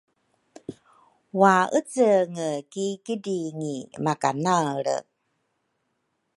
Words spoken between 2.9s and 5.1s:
kidringi makanaelre.